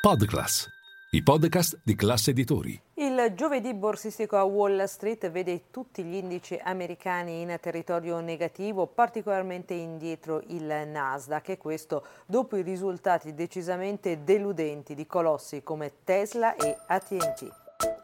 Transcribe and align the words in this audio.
Podclass, 0.00 0.66
i 1.10 1.22
podcast 1.22 1.78
di 1.84 1.94
classe 1.94 2.30
editori. 2.30 2.80
Il 2.94 3.34
giovedì 3.36 3.74
borsistico 3.74 4.38
a 4.38 4.44
Wall 4.44 4.82
Street 4.84 5.30
vede 5.30 5.64
tutti 5.70 6.02
gli 6.02 6.14
indici 6.14 6.58
americani 6.62 7.42
in 7.42 7.54
territorio 7.60 8.18
negativo, 8.20 8.86
particolarmente 8.86 9.74
indietro 9.74 10.42
il 10.46 10.64
Nasdaq 10.64 11.50
e 11.50 11.58
questo 11.58 12.06
dopo 12.24 12.56
i 12.56 12.62
risultati 12.62 13.34
decisamente 13.34 14.24
deludenti 14.24 14.94
di 14.94 15.06
colossi 15.06 15.62
come 15.62 15.92
Tesla 16.02 16.56
e 16.56 16.78
AT&T. 16.86 17.50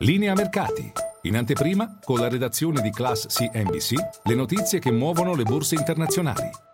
Linea 0.00 0.34
mercati. 0.34 0.92
In 1.22 1.38
anteprima, 1.38 1.98
con 2.04 2.18
la 2.18 2.28
redazione 2.28 2.82
di 2.82 2.90
Class 2.90 3.26
CNBC, 3.28 3.94
le 4.24 4.34
notizie 4.34 4.80
che 4.80 4.92
muovono 4.92 5.34
le 5.34 5.44
borse 5.44 5.76
internazionali. 5.76 6.65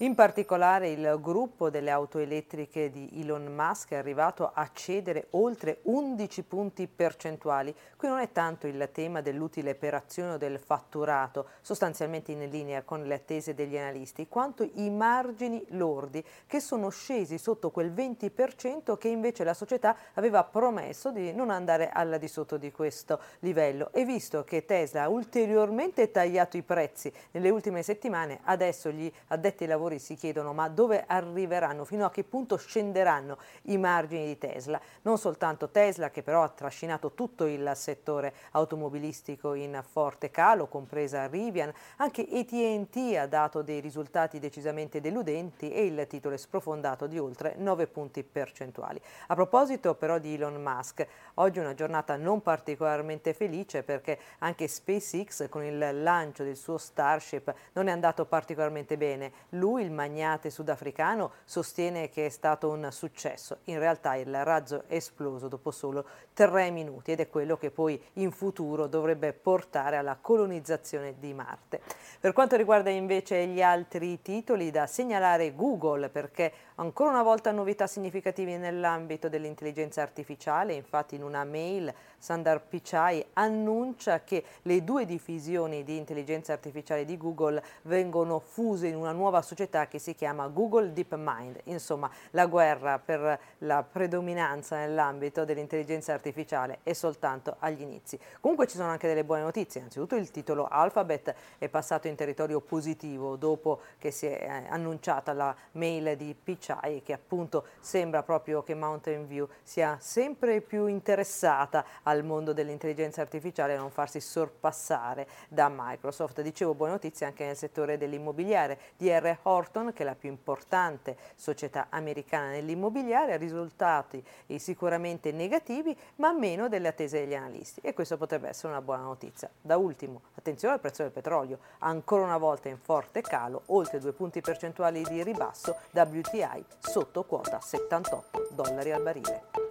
In 0.00 0.14
particolare 0.14 0.90
il 0.90 1.18
gruppo 1.22 1.70
delle 1.70 1.90
auto 1.90 2.18
elettriche 2.18 2.90
di 2.90 3.08
Elon 3.14 3.46
Musk 3.46 3.92
è 3.92 3.94
arrivato 3.94 4.50
a 4.52 4.68
cedere 4.74 5.28
oltre 5.30 5.78
11 5.84 6.42
punti 6.42 6.86
percentuali. 6.86 7.74
Qui 7.96 8.06
non 8.06 8.18
è 8.18 8.30
tanto 8.30 8.66
il 8.66 8.90
tema 8.92 9.22
dell'utile 9.22 9.74
per 9.74 9.94
azione 9.94 10.34
o 10.34 10.36
del 10.36 10.58
fatturato, 10.58 11.48
sostanzialmente 11.62 12.30
in 12.30 12.46
linea 12.50 12.82
con 12.82 13.04
le 13.04 13.14
attese 13.14 13.54
degli 13.54 13.78
analisti, 13.78 14.28
quanto 14.28 14.68
i 14.74 14.90
margini 14.90 15.64
lordi 15.68 16.22
che 16.46 16.60
sono 16.60 16.90
scesi 16.90 17.38
sotto 17.38 17.70
quel 17.70 17.90
20% 17.90 18.98
che 18.98 19.08
invece 19.08 19.44
la 19.44 19.54
società 19.54 19.96
aveva 20.12 20.44
promesso 20.44 21.10
di 21.10 21.32
non 21.32 21.48
andare 21.48 21.88
al 21.88 22.18
di 22.18 22.28
sotto 22.28 22.58
di 22.58 22.70
questo 22.70 23.18
livello. 23.38 23.88
E 23.94 24.04
visto 24.04 24.44
che 24.44 24.66
Tesla 24.66 25.04
ha 25.04 25.08
ulteriormente 25.08 26.10
tagliato 26.10 26.58
i 26.58 26.62
prezzi 26.62 27.10
nelle 27.30 27.48
ultime 27.48 27.82
settimane, 27.82 28.40
adesso 28.42 28.90
gli 28.90 29.10
addetti 29.28 29.62
ai 29.62 29.70
lavori 29.70 29.84
lavori 29.86 29.98
si 29.98 30.16
chiedono 30.16 30.52
ma 30.52 30.68
dove 30.68 31.04
arriveranno, 31.06 31.84
fino 31.84 32.04
a 32.04 32.10
che 32.10 32.24
punto 32.24 32.56
scenderanno 32.56 33.38
i 33.62 33.78
margini 33.78 34.26
di 34.26 34.38
Tesla. 34.38 34.80
Non 35.02 35.18
soltanto 35.18 35.68
Tesla 35.70 36.10
che 36.10 36.22
però 36.22 36.42
ha 36.42 36.48
trascinato 36.48 37.12
tutto 37.12 37.44
il 37.44 37.70
settore 37.74 38.34
automobilistico 38.52 39.54
in 39.54 39.80
forte 39.88 40.30
calo, 40.30 40.66
compresa 40.66 41.26
Rivian, 41.26 41.72
anche 41.98 42.22
AT&T 42.22 43.16
ha 43.16 43.26
dato 43.26 43.62
dei 43.62 43.80
risultati 43.80 44.38
decisamente 44.38 45.00
deludenti 45.00 45.70
e 45.70 45.84
il 45.84 46.06
titolo 46.08 46.34
è 46.34 46.38
sprofondato 46.38 47.06
di 47.06 47.18
oltre 47.18 47.54
9 47.56 47.86
punti 47.86 48.24
percentuali. 48.24 49.00
A 49.28 49.34
proposito 49.34 49.94
però 49.94 50.18
di 50.18 50.34
Elon 50.34 50.60
Musk, 50.60 51.06
oggi 51.34 51.60
una 51.60 51.74
giornata 51.74 52.16
non 52.16 52.42
particolarmente 52.42 53.34
felice 53.34 53.82
perché 53.84 54.18
anche 54.38 54.66
SpaceX 54.66 55.48
con 55.48 55.62
il 55.62 56.02
lancio 56.02 56.42
del 56.42 56.56
suo 56.56 56.78
Starship 56.78 57.54
non 57.74 57.86
è 57.86 57.92
andato 57.92 58.24
particolarmente 58.24 58.96
bene. 58.96 59.32
Lui 59.50 59.75
lui, 59.76 59.84
il 59.84 59.92
magnate 59.92 60.48
sudafricano, 60.48 61.32
sostiene 61.44 62.08
che 62.08 62.26
è 62.26 62.28
stato 62.30 62.70
un 62.70 62.88
successo. 62.90 63.58
In 63.64 63.78
realtà 63.78 64.14
il 64.14 64.44
razzo 64.44 64.84
è 64.86 64.94
esploso 64.94 65.48
dopo 65.48 65.70
solo 65.70 66.06
tre 66.32 66.70
minuti 66.70 67.12
ed 67.12 67.20
è 67.20 67.28
quello 67.28 67.58
che 67.58 67.70
poi 67.70 68.00
in 68.14 68.30
futuro 68.30 68.86
dovrebbe 68.86 69.34
portare 69.34 69.96
alla 69.96 70.16
colonizzazione 70.18 71.16
di 71.18 71.34
Marte. 71.34 71.80
Per 72.18 72.32
quanto 72.32 72.56
riguarda 72.56 72.88
invece 72.88 73.46
gli 73.46 73.60
altri 73.60 74.22
titoli, 74.22 74.70
da 74.70 74.86
segnalare 74.86 75.54
Google 75.54 76.08
perché 76.08 76.52
ancora 76.76 77.10
una 77.10 77.22
volta 77.22 77.50
novità 77.50 77.86
significative 77.86 78.56
nell'ambito 78.56 79.28
dell'intelligenza 79.28 80.00
artificiale, 80.00 80.72
infatti 80.72 81.16
in 81.16 81.22
una 81.22 81.44
mail 81.44 81.92
Sandar 82.18 82.62
Pichai 82.62 83.24
annuncia 83.34 84.24
che 84.24 84.42
le 84.62 84.82
due 84.82 85.04
divisioni 85.04 85.84
di 85.84 85.96
intelligenza 85.96 86.52
artificiale 86.54 87.04
di 87.04 87.16
Google 87.16 87.62
vengono 87.82 88.38
fuse 88.38 88.86
in 88.86 88.96
una 88.96 89.12
nuova 89.12 89.42
società 89.42 89.64
società 89.66 89.88
che 89.88 89.98
si 89.98 90.14
chiama 90.14 90.46
Google 90.48 90.92
DeepMind. 90.92 91.60
Insomma, 91.64 92.10
la 92.30 92.46
guerra 92.46 92.98
per 92.98 93.38
la 93.58 93.82
predominanza 93.82 94.76
nell'ambito 94.76 95.44
dell'intelligenza 95.44 96.12
artificiale 96.12 96.78
è 96.82 96.92
soltanto 96.92 97.56
agli 97.58 97.82
inizi. 97.82 98.18
Comunque 98.40 98.66
ci 98.66 98.76
sono 98.76 98.90
anche 98.90 99.08
delle 99.08 99.24
buone 99.24 99.42
notizie. 99.42 99.80
Innanzitutto 99.80 100.14
il 100.16 100.30
titolo 100.30 100.68
Alphabet 100.68 101.34
è 101.58 101.68
passato 101.68 102.06
in 102.08 102.14
territorio 102.14 102.60
positivo 102.60 103.36
dopo 103.36 103.80
che 103.98 104.10
si 104.10 104.26
è 104.26 104.42
eh, 104.42 104.66
annunciata 104.68 105.32
la 105.32 105.54
mail 105.72 106.16
di 106.16 106.34
Pichai 106.40 107.02
che 107.02 107.12
appunto 107.12 107.66
sembra 107.80 108.22
proprio 108.22 108.62
che 108.62 108.74
Mountain 108.74 109.26
View 109.26 109.48
sia 109.62 109.98
sempre 110.00 110.60
più 110.60 110.86
interessata 110.86 111.84
al 112.04 112.24
mondo 112.24 112.52
dell'intelligenza 112.52 113.20
artificiale 113.20 113.74
e 113.74 113.76
non 113.76 113.90
farsi 113.90 114.20
sorpassare 114.20 115.26
da 115.48 115.68
Microsoft. 115.72 116.40
Dicevo 116.40 116.74
buone 116.74 116.92
notizie 116.92 117.26
anche 117.26 117.44
nel 117.44 117.56
settore 117.56 117.98
dell'immobiliare. 117.98 118.78
DR 118.96 119.36
Horton, 119.56 119.92
che 119.92 120.02
è 120.02 120.06
la 120.06 120.14
più 120.14 120.28
importante 120.28 121.16
società 121.34 121.86
americana 121.90 122.50
nell'immobiliare, 122.50 123.32
ha 123.32 123.36
risultati 123.36 124.24
sicuramente 124.56 125.32
negativi, 125.32 125.96
ma 126.16 126.32
meno 126.32 126.68
delle 126.68 126.88
attese 126.88 127.20
degli 127.20 127.34
analisti 127.34 127.80
e 127.82 127.94
questo 127.94 128.16
potrebbe 128.16 128.48
essere 128.48 128.68
una 128.68 128.82
buona 128.82 129.02
notizia. 129.02 129.50
Da 129.60 129.76
ultimo, 129.76 130.22
attenzione 130.34 130.74
al 130.74 130.80
prezzo 130.80 131.02
del 131.02 131.12
petrolio, 131.12 131.58
ancora 131.78 132.24
una 132.24 132.38
volta 132.38 132.68
in 132.68 132.78
forte 132.78 133.20
calo, 133.20 133.62
oltre 133.66 133.98
due 133.98 134.12
punti 134.12 134.40
percentuali 134.40 135.02
di 135.02 135.22
ribasso, 135.22 135.76
WTI 135.92 136.64
sotto 136.78 137.24
quota 137.24 137.60
78 137.60 138.48
dollari 138.52 138.92
al 138.92 139.02
barile. 139.02 139.65